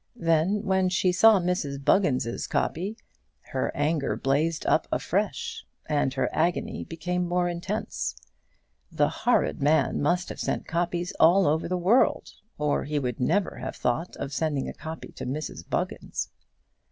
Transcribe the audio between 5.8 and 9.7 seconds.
and her agony became more intense. The horrid